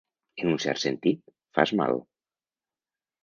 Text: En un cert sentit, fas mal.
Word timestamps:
En 0.43 0.47
un 0.51 0.55
cert 0.63 0.81
sentit, 0.83 1.21
fas 1.59 1.73
mal. 1.81 2.01